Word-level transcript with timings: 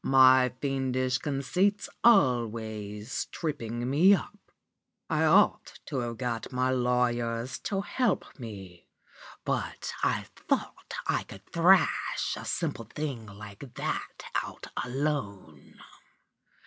My 0.03 0.49
fiendish 0.59 1.19
conceit's 1.19 1.87
always 2.03 3.25
tripping 3.31 3.87
me 3.87 4.15
up. 4.15 4.39
I 5.11 5.25
ought 5.25 5.77
to 5.85 5.99
have 5.99 6.17
got 6.17 6.51
my 6.51 6.71
lawyers 6.71 7.59
to 7.69 7.81
help 7.81 8.39
me; 8.39 8.87
but 9.45 9.93
I 10.01 10.23
thought 10.35 10.95
I 11.05 11.21
could 11.25 11.45
thrash 11.53 12.35
a 12.35 12.45
simple 12.45 12.85
thing 12.85 13.27
like 13.27 13.75
that 13.75 14.23
out 14.41 14.65
alone. 14.83 15.79